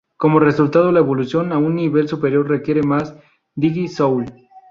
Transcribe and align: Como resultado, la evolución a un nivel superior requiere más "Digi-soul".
Como 0.17 0.39
resultado, 0.39 0.91
la 0.91 0.97
evolución 0.97 1.51
a 1.53 1.59
un 1.59 1.75
nivel 1.75 2.07
superior 2.07 2.49
requiere 2.49 2.81
más 2.81 3.13
"Digi-soul". 3.55 4.25